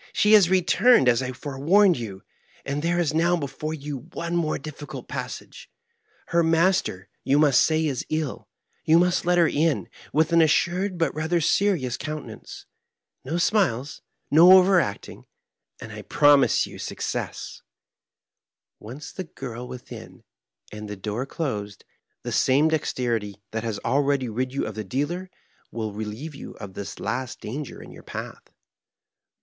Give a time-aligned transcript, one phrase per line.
[0.13, 2.23] "She has returned, as I forewarned you,
[2.65, 5.69] and there is now before you one more difficult passage.
[6.29, 8.47] Her master, you must say, is ill;
[8.83, 12.65] you must let her in, with an assured but rather serious coun tenance—
[13.27, 14.01] ^no smiles,
[14.31, 15.25] no overacting,
[15.79, 17.61] and I promise you success
[18.79, 20.23] 1 Once the girl within,
[20.71, 21.85] and the door closed,
[22.23, 25.29] the same dexterity that has already rid you of the dealer
[25.69, 28.49] will relieve you of this last danger in your path.